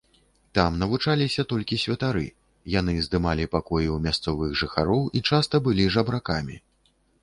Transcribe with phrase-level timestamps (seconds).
[0.57, 2.25] Там навучаліся толькі святары,
[2.79, 6.63] яны здымалі пакоі ў мясцовых жыхароў і часта былі жабракамі.